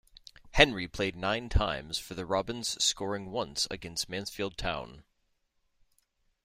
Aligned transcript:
Henry 0.53 0.87
played 0.87 1.15
nine 1.15 1.47
times 1.47 1.99
for 1.99 2.15
the 2.15 2.25
Robins 2.25 2.69
scoring 2.83 3.29
once 3.29 3.67
against 3.69 4.09
Mansfield 4.09 4.57
Town. 4.57 5.03